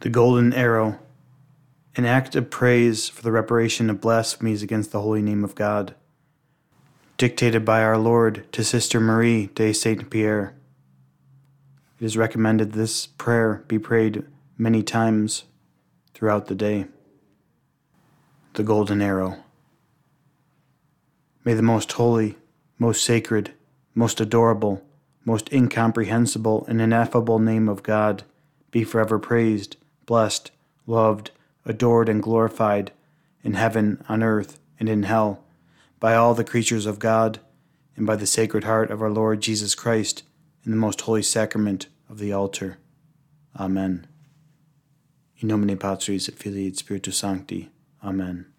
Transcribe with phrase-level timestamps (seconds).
[0.00, 0.98] The Golden Arrow,
[1.96, 5.94] an act of praise for the reparation of blasphemies against the holy name of God.
[7.16, 10.54] Dictated by our Lord to Sister Marie de Saint Pierre.
[11.98, 14.24] It is recommended this prayer be prayed
[14.58, 15.44] many times
[16.12, 16.86] throughout the day.
[18.54, 19.38] The Golden Arrow.
[21.44, 22.36] May the most holy,
[22.78, 23.52] most sacred,
[23.94, 24.84] most adorable,
[25.24, 28.24] most incomprehensible and ineffable name of God
[28.70, 30.50] be forever praised blessed,
[30.86, 31.30] loved,
[31.64, 32.92] adored, and glorified
[33.42, 35.44] in heaven, on earth, and in hell,
[36.00, 37.40] by all the creatures of God,
[37.96, 40.22] and by the Sacred Heart of our Lord Jesus Christ,
[40.64, 42.78] in the most holy sacrament of the altar.
[43.58, 44.06] Amen.
[45.38, 47.70] In nomine Patris et Filii et Spiritus Sancti.
[48.02, 48.53] Amen.